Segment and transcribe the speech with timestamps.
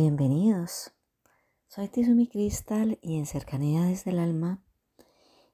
[0.00, 0.92] Bienvenidos.
[1.66, 4.62] Soy Tizumi Cristal y en Cercanía desde el Alma,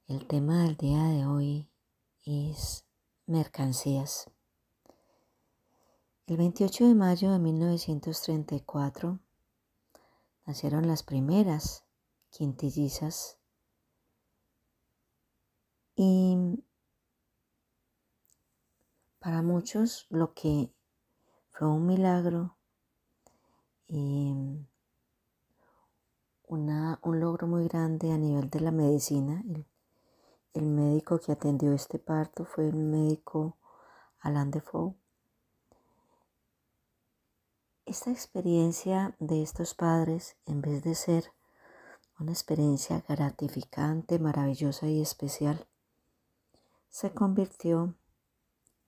[0.07, 1.70] el tema del día de hoy
[2.27, 2.84] es
[3.25, 4.30] mercancías.
[6.27, 9.19] El 28 de mayo de 1934
[10.45, 11.87] nacieron las primeras
[12.29, 13.39] quintillizas
[15.97, 16.62] y
[19.20, 20.70] para muchos lo que
[21.48, 22.59] fue un milagro
[23.95, 24.66] y
[26.48, 29.42] una, un logro muy grande a nivel de la medicina.
[29.48, 29.67] El,
[30.55, 33.56] el médico que atendió este parto fue el médico
[34.20, 34.95] Alain Defoe.
[37.86, 41.33] Esta experiencia de estos padres, en vez de ser
[42.19, 45.69] una experiencia gratificante, maravillosa y especial,
[46.89, 47.95] se convirtió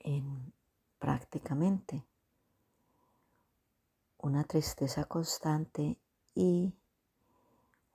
[0.00, 0.52] en
[0.98, 2.04] prácticamente
[4.26, 6.00] una tristeza constante
[6.34, 6.74] y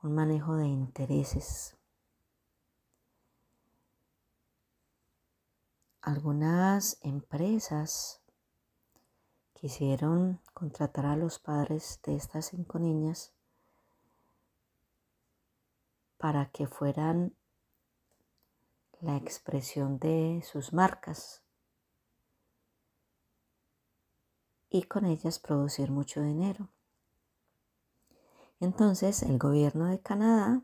[0.01, 1.75] un manejo de intereses.
[6.01, 8.21] Algunas empresas
[9.53, 13.33] quisieron contratar a los padres de estas cinco niñas
[16.17, 17.35] para que fueran
[19.01, 21.43] la expresión de sus marcas
[24.71, 26.69] y con ellas producir mucho dinero.
[28.61, 30.63] Entonces el gobierno de Canadá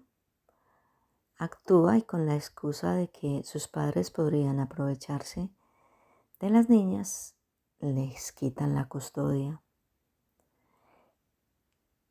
[1.37, 5.49] actúa y con la excusa de que sus padres podrían aprovecharse
[6.39, 7.35] de las niñas,
[7.79, 9.61] les quitan la custodia.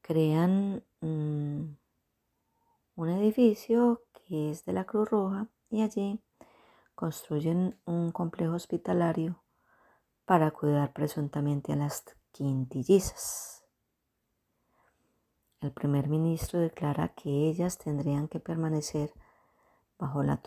[0.03, 1.77] Crean mm,
[2.97, 6.21] un edificio que es de la Cruz Roja y allí
[6.95, 9.46] construyen un complejo hospitalario
[10.27, 13.65] para cuidar presuntamente a las quintillizas.
[15.61, 19.15] El primer ministro declara que ellas tendrían que permanecer
[19.99, 20.43] bajo la,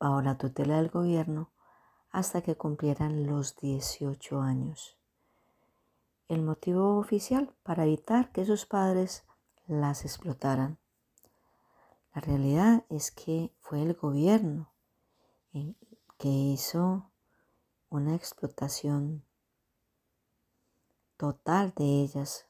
[0.00, 1.50] bajo la tutela del gobierno
[2.10, 4.96] hasta que cumplieran los 18 años.
[6.26, 9.24] El motivo oficial para evitar que sus padres
[9.66, 10.78] las explotaran.
[12.14, 14.72] La realidad es que fue el gobierno
[15.52, 17.09] que hizo
[17.90, 19.22] una explotación
[21.16, 22.46] total de ellas,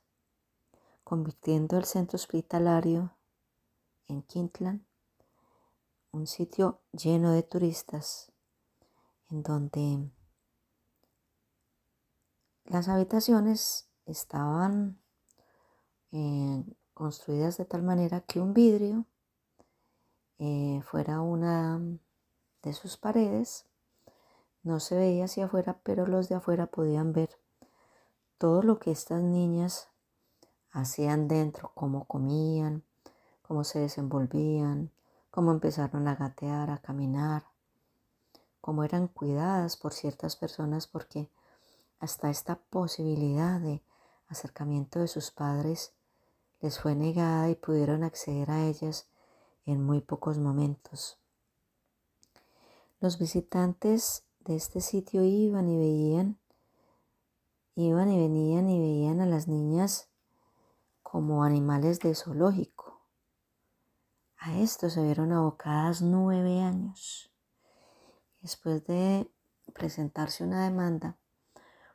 [1.03, 3.17] convirtiendo el centro hospitalario
[4.07, 4.87] en Quintlan
[6.13, 8.33] un sitio lleno de turistas
[9.31, 10.11] en donde
[12.65, 15.01] las habitaciones estaban
[16.13, 16.65] eh,
[16.95, 19.07] construidas de tal manera que un vidrio
[20.39, 21.81] eh, fuera una
[22.63, 23.67] de sus paredes
[24.63, 27.31] no se veía hacia afuera, pero los de afuera podían ver
[28.39, 29.89] todo lo que estas niñas
[30.71, 32.83] hacían dentro, cómo comían,
[33.43, 34.91] cómo se desenvolvían,
[35.31, 37.45] cómo empezaron a gatear, a caminar,
[38.61, 41.29] cómo eran cuidadas por ciertas personas, porque
[41.99, 43.83] hasta esta posibilidad de
[44.29, 45.93] acercamiento de sus padres
[46.61, 49.09] les fue negada y pudieron acceder a ellas
[49.67, 51.19] en muy pocos momentos.
[53.01, 54.25] Los visitantes
[54.57, 56.39] este sitio iban y veían,
[57.75, 60.09] iban y venían y veían a las niñas
[61.03, 63.01] como animales de zoológico.
[64.39, 67.31] A esto se vieron abocadas nueve años.
[68.41, 69.31] Después de
[69.75, 71.19] presentarse una demanda,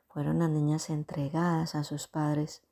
[0.08, 2.62] fueron las niñas entregadas a sus padres,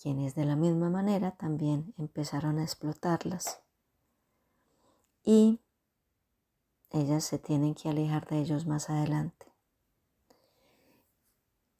[0.00, 3.60] quienes de la misma manera también empezaron a explotarlas.
[5.24, 5.60] Y
[6.92, 9.46] ellas se tienen que alejar de ellos más adelante.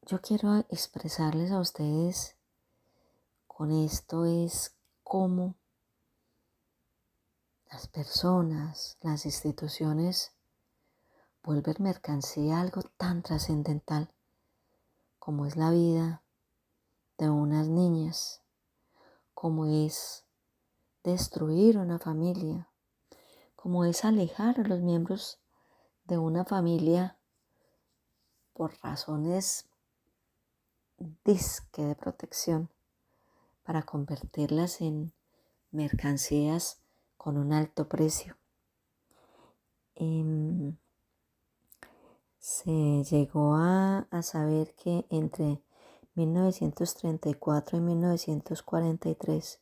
[0.06, 2.36] Yo quiero expresarles a ustedes
[3.46, 4.74] con esto es
[5.04, 5.54] cómo
[7.70, 10.32] las personas, las instituciones
[11.42, 14.12] vuelven mercancía algo tan trascendental
[15.18, 16.22] como es la vida
[17.18, 18.42] de unas niñas,
[19.34, 20.24] como es
[21.04, 22.71] destruir una familia,
[23.62, 25.38] como es alejar a los miembros
[26.06, 27.16] de una familia
[28.54, 29.66] por razones
[31.24, 32.70] disque de protección
[33.62, 35.12] para convertirlas en
[35.70, 36.80] mercancías
[37.16, 38.36] con un alto precio.
[39.94, 40.76] Em,
[42.40, 45.62] se llegó a, saber que entre
[46.16, 49.60] 1934 y 1943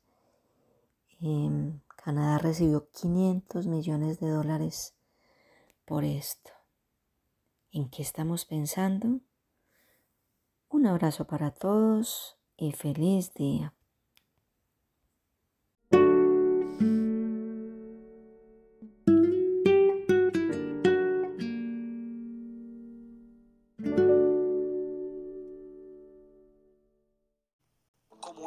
[1.21, 4.95] em, Canadá recibió 500 millones de dólares
[5.85, 6.51] por esto.
[7.73, 9.21] ¿En qué estamos pensando?
[10.71, 13.75] Un abrazo para todos y feliz día.